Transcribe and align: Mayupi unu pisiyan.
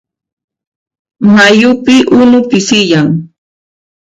Mayupi 1.35 1.95
unu 2.19 2.39
pisiyan. 2.49 3.07